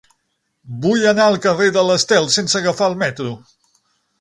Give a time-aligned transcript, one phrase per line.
[0.85, 3.37] Vull anar al carrer de l'Estel sense agafar el metro.